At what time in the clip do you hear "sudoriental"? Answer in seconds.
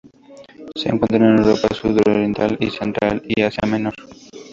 1.75-2.57